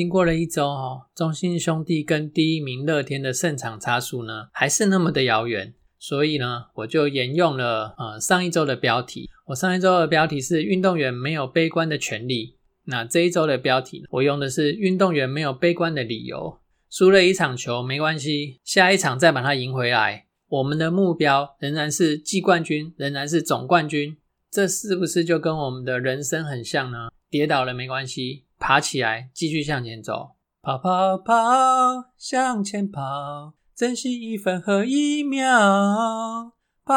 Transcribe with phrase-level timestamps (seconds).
[0.00, 5.74] 经过了一周哦，中信兄弟跟第一名乐天的胜场差数呢，还是那么的遥远。
[5.98, 9.28] 所以呢，我就沿用了呃上一周的标题。
[9.48, 12.56] 我上一周的标题是“运动员没有悲观的权利”。
[12.88, 16.56] 那这一周的标题，我用的是“运动员没有悲观的理由”。
[16.88, 20.24] 输了一场球没关系，下一场再把它赢回来。
[20.48, 24.16] 我们的目标仍然是季冠军，仍然是总冠军。
[24.50, 27.10] 这是不是就跟我们的人生很像呢？
[27.28, 28.44] 跌倒了没关系。
[28.60, 31.34] 爬起来，继续向前走，跑跑跑，
[32.18, 36.52] 向前跑，珍惜一分和一秒，
[36.84, 36.94] 跑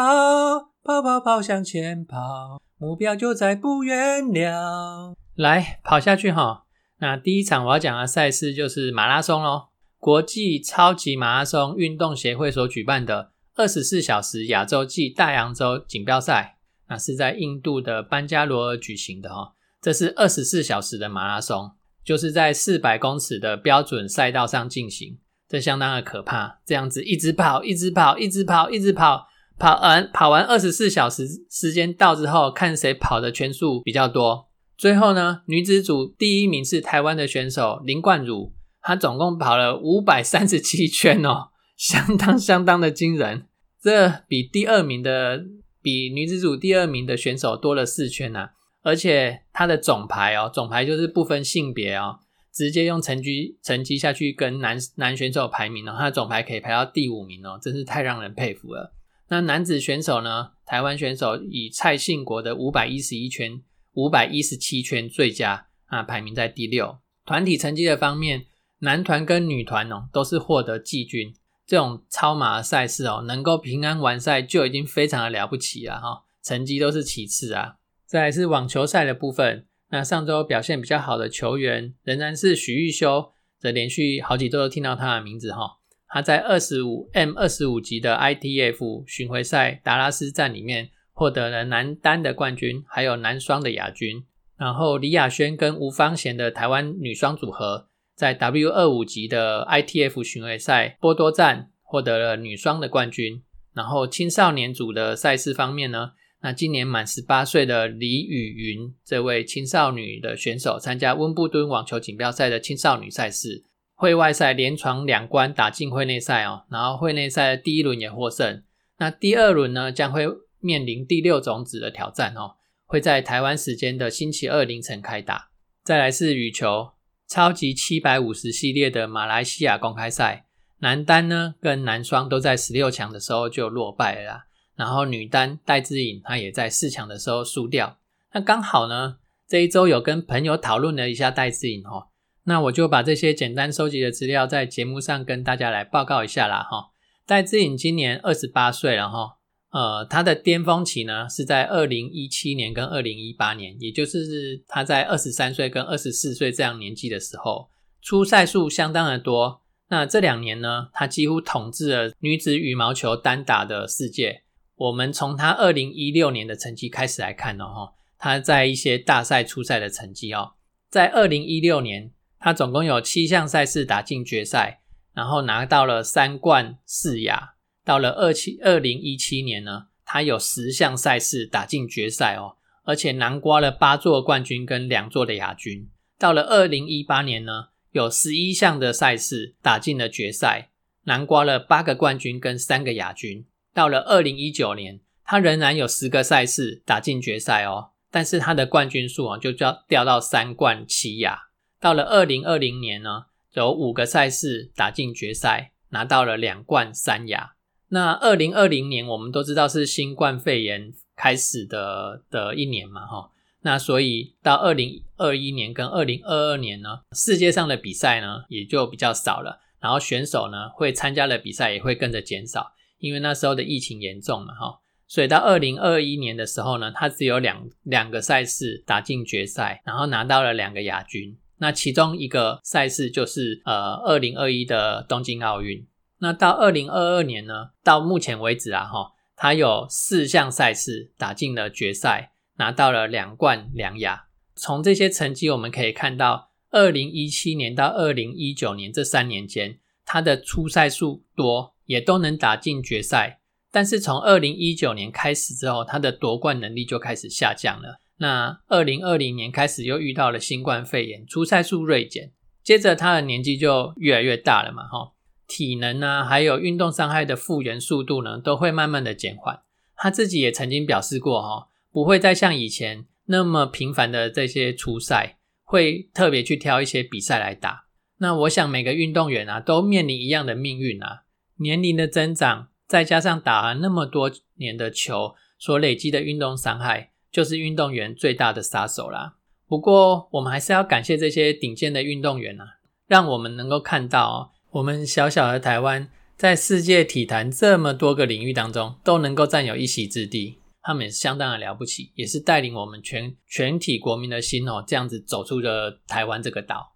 [0.84, 5.16] 跑跑跑向前跑，目标就在不远了。
[5.36, 6.66] 来，跑下去哈！
[7.00, 16.58] 那第一场我要讲的赛事就是马拉松喽，国际超级马拉松运动协会所举办的二十四小时亚洲暨大洋洲锦标赛，
[16.90, 19.54] 那是在印度的班加罗尔举行的哈。
[19.84, 21.72] 这是二十四小时的马拉松，
[22.06, 26.62] 就是在四百公尺的标准赛道上进行，这相当的可怕。
[26.66, 29.28] 这样子一直跑，一直跑，一直跑，一直跑，
[29.60, 34.48] 跑完跑完二十四小时时间到之后，看谁跑的圈数比较多。
[34.78, 43.48] 最后呢，女子组第一名是台湾的选手林冠儒，她总共跑了五百三十七圈哦，相当相当的惊人。
[43.82, 45.44] 这比第二名的
[45.82, 48.52] 比女子组第二名的选手多了四圈呐。
[48.84, 52.20] 而且他的总排哦，总排就是不分性别哦，
[52.54, 58.94] 直接用成绩成绩下去跟男男选手排名哦，他的总排可以排到第五名哦，真是太让人佩服了。
[59.30, 63.60] 那男子选手呢，台湾选手以蔡信国的五百一十一圈、
[63.94, 67.00] 五百一十七圈最佳啊，排名在第六。
[67.26, 68.46] 团体成绩的方面，
[68.80, 71.34] 男团跟女团哦，都是获得季军。
[71.66, 77.78] 这种超马的赛事哦，能够平安完赛就已经非常的了不起了哈，成绩都是其次啊。
[78.14, 85.80] 再来是网球赛的部分，那上周表现比较好的球员仍然是许玉修，这连续好几周都听到他的名字哈。
[86.08, 94.24] 他在二十五 M 二十五级的 ITF 巡回赛达拉斯站里面获得了男单的冠军，还有男双的亚军。
[94.58, 103.42] 然后李雅轩跟吴芳贤的台湾女双组合在 W 二五级的 ITF 巡回赛波多站获得了女双的冠军。
[103.74, 106.12] 然后青少年组的赛事方面呢？
[106.46, 113.64] 那今年满十八岁的李雨云这位青少女的选手，参加温布顿网球锦标赛的青少女赛事，
[113.96, 118.62] 会外赛连闯两关打进会内赛哦，然后会内赛的第一轮也获胜。
[118.98, 120.28] 那第二轮呢，将会
[120.60, 122.56] 面临第六种子的挑战哦，
[122.86, 125.50] 会在台湾时间的星期二凌晨开打。
[125.82, 126.92] 再来是羽球
[127.26, 130.46] 超级七百五十系列的马来西亚公开赛，
[130.80, 134.48] 男单呢跟男双都在十六强的时候就落败了。
[134.76, 137.98] 然后女单戴资颖，她也在四强的时候输掉。
[138.34, 139.18] 那刚好呢，
[139.48, 142.08] 这一周有跟朋友讨论了一下戴资颖哈，
[142.46, 146.92] 那我就把这些简单收集的资料在节目上跟大家来报告一下啦哈。
[147.26, 149.38] 戴资颖今年二十八岁了哈，
[149.70, 157.70] 呃，她的巅峰期呢是在二零一七年跟二零一八年，也就是她在二十三岁跟二十四岁这样年纪的时候，
[158.02, 159.62] 出赛数相当的多。
[159.90, 164.43] 那这两年呢，她几乎统治了女子羽毛球单打的世界。
[164.84, 170.56] 我们从他二零一六年的成绩开始来看呢，哈，他在一些大赛初赛的成绩哦，
[170.90, 174.82] 在二零一六年，他总共有七项赛事打进决赛，
[175.14, 177.54] 然后拿到了三冠四亚。
[177.86, 185.90] 到了二七二零一七年呢，他有十项赛事打进决赛哦，而且囊括了八座冠军跟两座的亚军。
[186.20, 190.72] 到了二零一八年呢，有十一项的赛事打进了决赛，
[191.04, 193.46] 囊括了八个冠军跟三个亚军。
[193.74, 201.48] 到了二零一九年，他仍然有十个赛事打进决赛哦，但是他的冠军数啊就掉掉到三冠七亚。
[201.80, 207.56] 到了二零二零年呢，有五个赛事打进决赛，拿到了两冠三亚。
[207.90, 213.32] 那二零二零年我们都知道是新冠肺炎开始的的一年嘛，哈，
[213.62, 222.74] 那所以到二零二一年跟二零二二年呢，世界上的比赛呢也就比较少了，然后选手呢会参加的比赛也会跟着减少。
[223.04, 231.38] 因为那时候的疫情严重嘛，哈，所以到二零二一年的时候呢，他只有两两个赛事打进决赛，然后拿到了两个亚军。
[231.58, 235.86] 那其中一个赛事就是呃二零二一的东京奥运。
[236.20, 244.28] 那到二零二二年呢，到目前为止啊，哈，他有四项赛事打进了决赛，拿到了两冠两亚。
[244.56, 253.40] 从这些成绩我们可以看到，二零一七年到二零一九年这三年间，他的出赛数多，也都能打进决赛。
[253.72, 258.00] 但是从二零一九年开始之后，他的夺冠能力就开始下降了。
[258.18, 262.32] 那二零二零年开始又遇到了新冠肺炎，出赛数锐减，
[262.64, 265.14] 接着他的年纪就越来越大了嘛，哈，
[265.48, 269.62] 体能呢，还有运动伤害的复原速度呢，都会慢慢的减缓。
[269.96, 277.86] 他自己也曾经表示过，哈，不会再像以前那么频繁的这些出赛，会特别去挑一些比赛来打。
[278.20, 281.24] 那我想每个运动员啊，都面临一样的命运啊，
[281.64, 282.68] 年龄的增长。
[282.86, 289.38] 再加上打了那么多年的球所累积的运动伤害，就是运动员最大的杀手啦。
[289.68, 292.66] 不过，我们还是要感谢这些顶尖的运动员啊，
[293.08, 300.60] 让我们能够看到我们小小的台湾在世界体坛这么多个领域当中都能够占有一席之地。
[300.84, 306.94] 他们也是相当的了不起，也是带领我们全全体国民的心哦，这样子走出了台湾这个岛。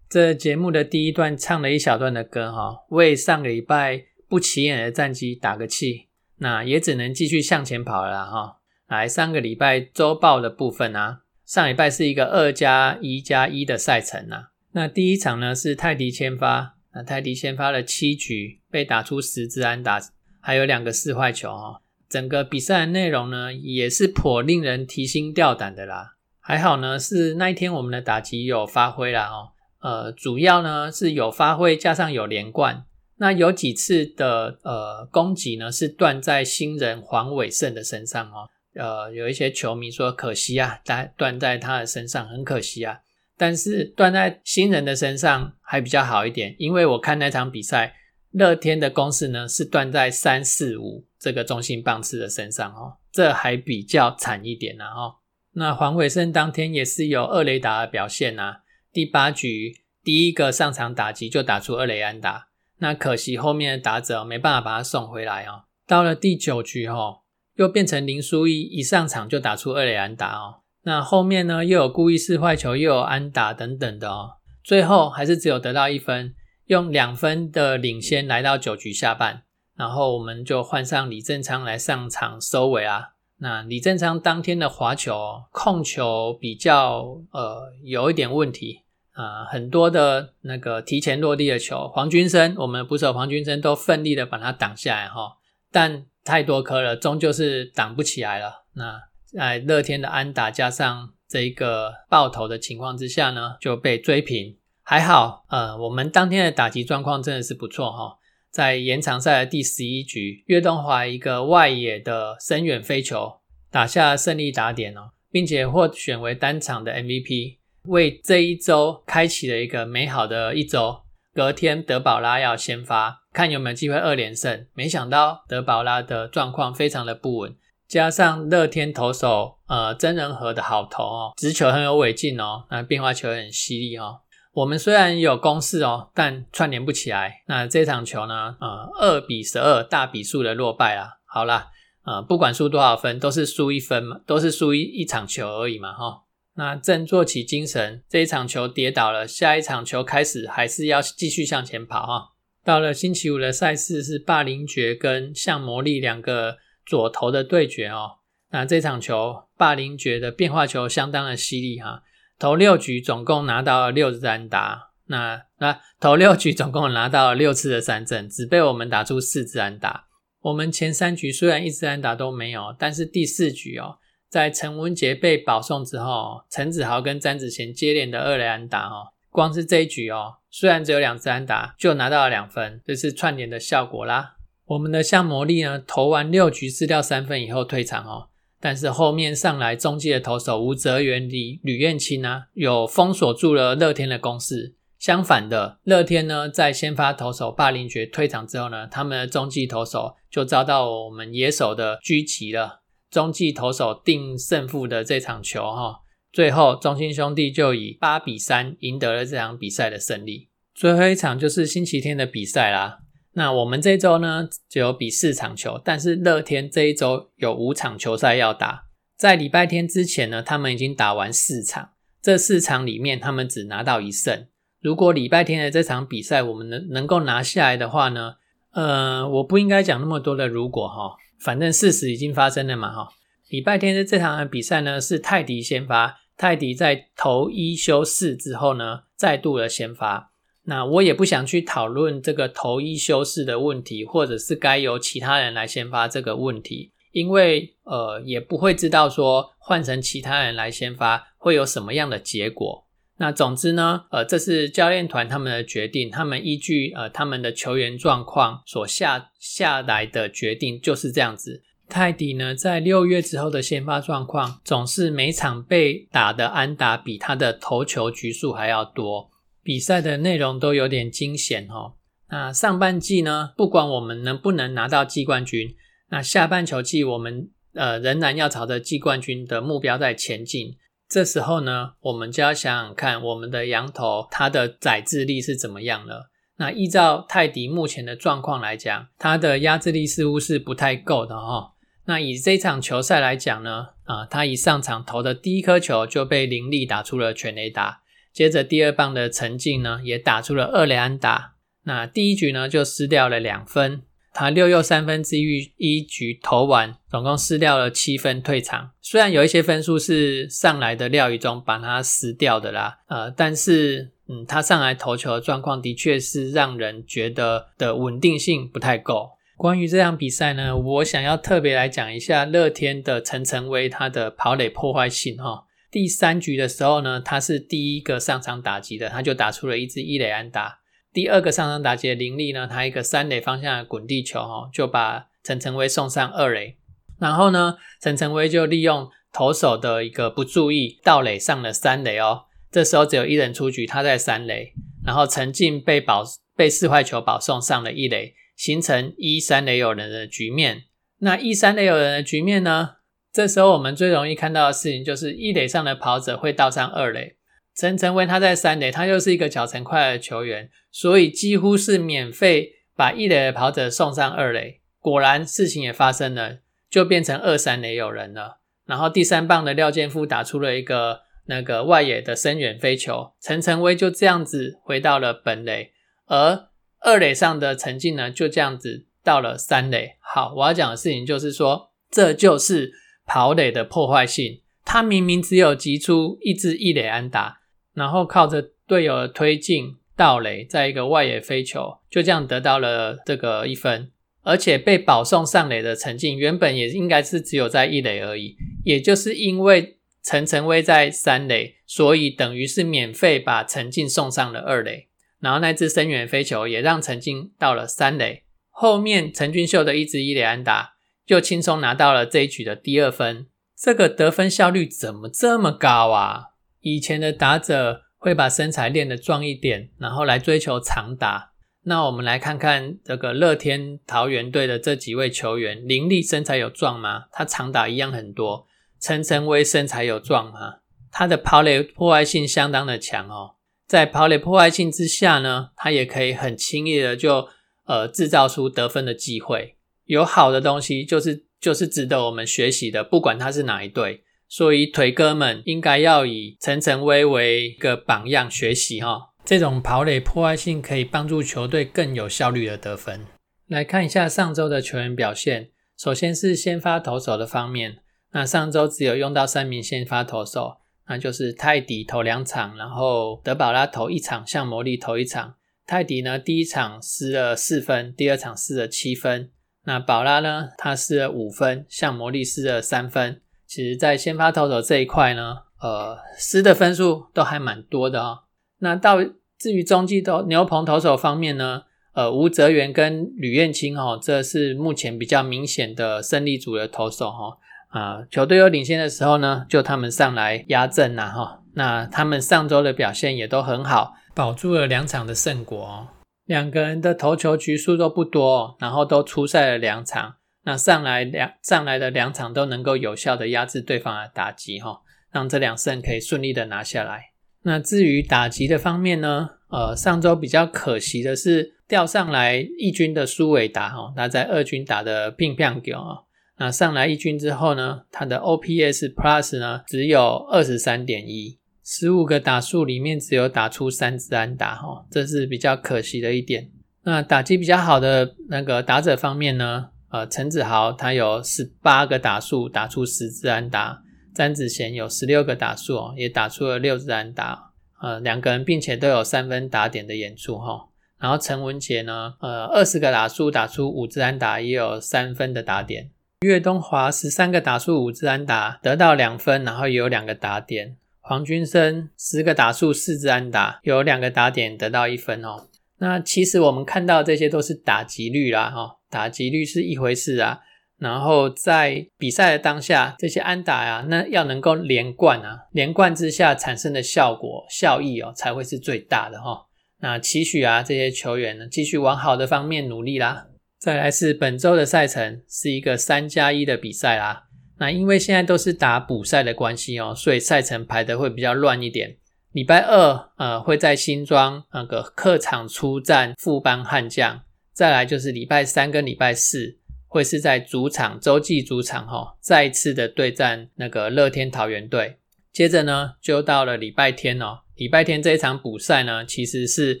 [0.14, 6.06] 这节目的第一段唱了一小段的歌哈，为上个礼拜不起眼的战绩打个气，
[6.36, 8.58] 那也只能继续向前跑了哈。
[8.86, 14.50] 来，上个礼拜周报的部分啊，上礼拜是一个二加一加一的赛程啊。
[14.70, 20.00] 那第一场呢是泰迪先发，那泰迪先发了七局，被打出十支安打，
[20.38, 21.80] 还有两个四坏球哈。
[22.08, 26.14] 整个比赛的内容呢也是颇令人提心吊胆的啦。
[26.38, 29.50] 还好呢，是那一天我们的打击有发挥了哦。
[29.84, 32.86] 呃，主要呢是有发挥，加上有连贯。
[33.18, 38.48] 那有几次的呃攻击呢，是断在新人黄伟胜的身上哦。
[38.74, 43.00] 呃，有一些球迷说可惜啊，断断在他的身上很可惜啊。
[43.36, 47.94] 但是断在新人的身上还比较好一点，因为我看那场比赛，
[48.30, 55.16] 乐天的攻势呢是断在三四五这个中心棒次的身上哦，这还比较惨一点呢哦。
[55.52, 58.62] 那黄伟胜当天也是有二雷达的表现啊。
[58.94, 59.74] 第八局
[60.04, 62.46] 第一个上场打击就打出二雷安打，
[62.78, 65.64] 那可惜后面的打者没办法把他送回来哦。
[65.84, 67.22] 到了第九局哦，
[67.56, 70.60] 又变成林书一一上场就打出二雷安打哦。
[70.84, 74.34] 那后面呢又有故意试坏球，又有安打等等的哦。
[74.62, 76.32] 最后还是只有得到一分，
[76.66, 79.42] 用两分的领先来到九局下半，
[79.76, 83.08] 然后我们就换上李正昌来上场收尾啊。
[83.38, 88.83] 那李正昌当天的滑球控球比较呃有一点问题。
[89.14, 95.38] 啊，很多的那个提前落地的球，黄军生，我们捕手黄军生都奋力的把它挡下来哈，
[95.72, 98.64] 但太多颗了，终究是挡不起来了。
[98.74, 104.56] 那在乐天的安打加上这一个爆头的情况之下呢，就被追平。
[104.82, 108.18] 还好，呃，我们当天的打击状况真的是不错哈，
[108.50, 113.40] 在延长赛的第十一局，岳东华一个外野的深远飞球
[113.70, 117.58] 打下胜利打点哦，并且获选为单场的 MVP。
[117.88, 121.02] 为这一周开启了一个美好的一周。
[121.34, 124.66] 隔天德保拉要先发，看有没有机会二连胜。
[124.74, 127.56] 没想到德保拉的状况非常的不稳，
[127.88, 134.20] 加上乐天投手呃真人和的好投哦，直球很有尾劲哦，那变化球很犀利哦。
[134.52, 137.42] 我们虽然有攻势哦，但串联不起来。
[137.48, 141.08] 那这场球呢，呃，二比十二大比数的落败啊。
[141.26, 141.66] 好啦，
[142.04, 146.20] 呃，不管输多少分，都是输一分嘛，都是输一一场球而已嘛，哈。
[146.56, 152.28] 那振作起精神，这一场球跌倒了，下一场球开始还是要继续向前跑哈。
[152.64, 156.56] 到了星期五的赛事是霸凌爵跟向魔力两个
[156.86, 158.18] 左投的对决哦。
[158.52, 162.02] 那这场球霸凌爵的变化球相当的犀利哈，
[162.38, 164.90] 投六局总共拿到了六支安打。
[165.06, 170.06] 那那投六局总共拿到了六次的三振，只被我们打出四支安打。
[170.40, 173.98] 我们前三局虽然一支安打都没有，但是第四局哦。
[174.34, 184.34] 在陈文杰被保送之后，陈子豪跟詹子贤接连的二垒安打哦，光是这一局哦，虽然只有两次安打，就拿到了两分，这是串联的效果啦。
[184.64, 188.26] 我们的向魔力呢，投完六局失掉三分以后退场哦，
[188.58, 194.74] 但是后面上来中继的投手吴泽元、李吕彦青啊，有封锁住了乐天的攻势。
[194.98, 202.80] 相反的，乐天呢，在先发投手霸凌爵退场之后呢，他们的中继投手就遭到我们野手的狙击了。
[203.14, 206.00] 中继投手定胜负的这场球，哈，
[206.32, 210.48] 最后中信兄弟就以八比三赢得了这场比赛的胜利。
[210.74, 212.98] 最后一场就是星期天的比赛啦。
[213.34, 218.86] 那我们这周呢只有比四场球，但是乐天这一周有五场球赛要打。
[219.16, 221.90] 在礼拜天之前呢，他们已经打完四场，
[222.20, 224.48] 这四场里面他们只拿到一胜。
[224.80, 228.34] 如果礼拜天的这场比赛我们能能够拿下来的话呢，
[228.72, 233.10] 呃，我不应该讲那么多的如果哈，反正事实已经发生了嘛哈。
[233.50, 240.30] 礼拜天的这场比赛呢是泰迪先发，泰迪在投一休四之后呢再度的先发。
[240.62, 252.86] 那我也不想去讨论这个投一休四的问题，或者是该由其他人来先发这个问题，因为呃也不会知道说换成其他人来先发会有什么样的结果。
[253.16, 261.62] 那总之呢，呃这是教练团他们的决定，他们依据呃他们的球员状况所下下来的决定就是这样子。
[261.88, 269.30] 泰迪呢在六月之后的先发状况，总是每场被打的安打比他的投球局数还要多。
[269.62, 271.94] 比赛的内容都有点惊险哦。
[272.30, 275.76] 那上半季呢，不管我们能不能拿到季冠军，
[276.10, 280.76] 那下半球季我们呃仍然要朝着季冠军的目标在前进。
[281.08, 286.30] 这时候呢，我们就要想想看，我们的羊头它的载质力是怎么样了。
[286.56, 291.72] 那依照泰迪目前的状况来讲，它的压制力似乎是不太够的哈。
[292.06, 298.02] 那以这场球赛来讲呢，啊，他一上场投的第一颗球就被林立打出了全垒打。
[298.32, 301.54] 接着第二棒的陈静呢，也打出了二垒安打。
[301.84, 304.02] 那第一局呢，就失掉了两分。
[304.34, 308.90] 他六又三分之一一局投完，总共失掉了七分，退场。
[309.00, 319.30] 虽然有一些分数是上来的廖宇中把他失掉的啦，呃，但是嗯，他上来投球的状况的确是让人觉得的稳定性不太够。
[319.56, 325.64] 关于这场比赛呢，我想要特别来讲一下乐天的陈晨威他的跑垒破坏性哈。
[325.92, 330.80] 第三局的时候呢，他是第一个上场打击的，他就打出了一支一垒安打。
[331.14, 336.76] 第二个上升打击的林立呢，他一个三垒方向的滚地球哦，就把陈晨威送上二垒。
[337.20, 342.46] 然后呢，陈晨威就利用投手的一个不注意，盗垒上了三垒哦。
[342.68, 344.72] 这时候只有一人出局，他在三垒，
[345.06, 346.24] 然后陈进被保
[346.56, 350.82] 被四坏球保送上了一垒，形成一三垒有人的局面。
[351.20, 352.96] 那一三垒有人的局面呢？
[353.32, 357.36] 这时候我们最容易看到的事情就是一垒上的跑者会倒上二垒。
[357.76, 364.80] 陈晨威他在三垒，他又是一个脚程快的球员，所以几乎是免费把一垒的跑者送上二垒。
[365.00, 368.60] 果然事情也发生了，就变成二三垒有人了。
[368.86, 375.92] 然后第三棒的廖建夫打出了一个那个外野的深远飞球，陈晨威就这样子回到了本垒，
[376.26, 376.68] 而
[377.00, 380.16] 二垒上的陈进呢就这样子到了三垒。
[380.20, 382.92] 好，我要讲的事情就是说，这就是。
[383.26, 387.62] 跑垒的破坏性，他明明只有击出一支一垒安打，
[387.94, 394.10] 然后靠着队友的推进盗垒，在一个外野飞球，就这样得到了这个一分。
[394.42, 405.08] 而且被保送上垒的陈进，原本也应该是只有在一垒而已，也就是因为陈晨威在三垒，所以等于是免费把陈进送上了二垒，
[405.40, 408.42] 然后那支深远飞球也让陈进到了三垒。
[408.68, 410.94] 后面陈俊秀的一支一垒安打。
[411.26, 416.48] 就轻松拿到了这一局的第二分，这个得分效率怎么这么高啊？
[416.84, 421.52] 以前的打者会把身材练得壮一点，然后来追求长打。
[421.84, 427.24] 那我们来看看这个乐天桃园队的这几位球员，林立身材有壮吗？
[427.32, 428.66] 他长打一样很多。
[429.00, 430.80] 陈晨威身材有壮吗？
[431.10, 433.56] 他的跑垒破坏性相当的强哦。
[433.86, 437.48] 在跑垒破坏性之下呢，他也可以很轻易的就
[437.86, 439.76] 呃制造出得分的机会。
[440.04, 444.23] 有好的东西，就是就是值得我们学习的，不管他是哪一队。
[444.48, 449.30] 所以腿哥们应该要以陈晨威为一个榜样学习哈。
[449.44, 453.26] 这种跑垒破坏性可以帮助球队更有效率的得分。
[453.66, 455.70] 来看一下上周的球员表现。
[455.96, 457.98] 首先是先发投手的方面，
[458.32, 465.54] 那上周只有用到三名先发投手，那就是泰迪投两场，然后德保拉投一场，向魔力投一场。
[465.86, 469.50] 泰迪呢，第一场失了四分，第二场失了七分。
[469.84, 470.70] 那宝拉呢？
[470.76, 473.42] 他失了五分，向魔力失了三分。
[473.74, 478.38] 其实，在先发投手这一块呢，呃，失的分数都还蛮多的哦。
[478.78, 479.18] 那到
[479.58, 487.58] 至于中继投牛棚投手方面呢，呃，吴泽源跟吕彦青哦，这是目前比较明显的胜利组的投手哈。
[487.88, 491.62] 啊，球队有领先的时候呢，就他们上来压阵呐哈。
[491.74, 496.08] 那他们上周的表现也都很好，保住了两场的胜果哦。
[496.44, 505.00] 两个人的投球局数都不多，然后都出赛了两场，那上来两上来的两场都能够有效的压制对方的打击哈。
[505.30, 507.32] 让这两胜可以顺利的拿下来。
[507.62, 509.50] 那至于打击的方面呢？
[509.68, 516.22] 呃，上周比较可惜的是调上来一军的苏伟达哈，他在二军打的乒乓球啊。
[516.58, 526.70] 那上来一军之后呢，他的 OPS Plus 呢只有二十三点一，十五个打数里面只有打出三支安打哈，这是比较可惜的一点。
[527.02, 529.88] 那打击比较好的那个打者方面呢？
[530.14, 534.00] 呃，陈子豪他有十八个打数，打出十支安打；
[534.32, 537.72] 詹子贤有十六个打数，也打出了六支安打。
[538.00, 540.86] 呃，两个人并且都有三分打点的演出哈。
[541.18, 546.12] 然后陈文杰呢，呃，二十个打数打出五支安打，也有三分的打点。
[546.42, 550.96] 岳东华十三个打数五支安打，得到两分，然后也有两个打点。
[551.18, 555.66] 黄军生十个打数四支安打，有两个打点，得到一分哦。
[555.98, 560.58] 那其实我们看到这些都是打击率啦，哈，打击率是一回事啊。
[560.98, 569.66] 然后在比赛的当下，这些安打呀，那要能够连贯啊，连贯之下产生的效果效益哦，才会是最大的哈。
[570.00, 573.46] 那期许啊，这些球员呢，继续往好的方面努力啦。
[573.78, 577.44] 再来是本周的赛程，是一个三加一的比赛啦。
[577.78, 582.16] 那因为现在都是打补赛的关系哦，所以赛程排的会比较乱一点。
[582.52, 587.42] 礼拜二，呃，会在新庄那个客场出战富邦悍将，
[587.74, 589.76] 再来就是礼拜三跟礼拜四
[590.06, 595.16] 会是在主场洲际主场哈，再一次的对战那个乐天桃园队。
[595.52, 600.00] 接着呢，就到了礼拜天哦，礼拜天这一场补赛呢，其实是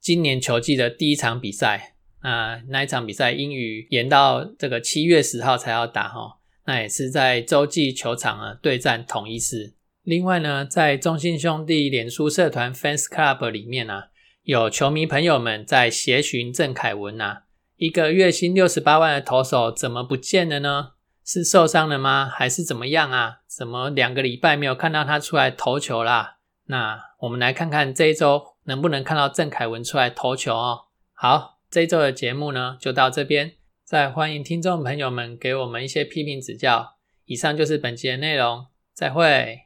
[0.00, 9.74] 今年球季的第一场比赛啊，那一场比赛英语延到这个七月十号才要打哈，那也是在洲际球场啊对战统一狮。
[10.02, 14.04] 另外呢，在中信兄弟脸书社团 Fans Club 里面呢，
[14.46, 17.38] 有球迷朋友们在协寻郑凯文呐，
[17.78, 20.90] 一个月薪六十八万的投手怎么不见了呢？
[21.24, 22.30] 是受伤了吗？
[22.32, 23.38] 还是怎么样啊？
[23.48, 26.36] 怎么两个礼拜没有看到他出来投球啦？
[26.66, 30.84] 那我们来看看这一周能不能看到郑凯文出来投球哦。
[31.12, 36.94] 好，这一周的节目呢就到这边，再欢迎听众朋友们给我们一些批评指教。
[37.24, 39.62] 以上就是本集的内容，再会。